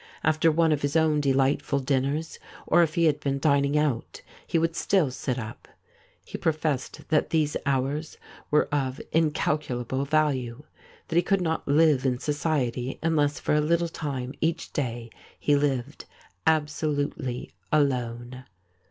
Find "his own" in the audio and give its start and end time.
0.81-1.21